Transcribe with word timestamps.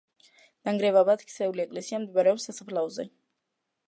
ნანგრევებად 0.69 1.25
ქცეული 1.27 1.63
ეკლესია 1.65 1.99
მდებარეობს 2.05 2.47
სასაფლაოზე. 2.49 3.07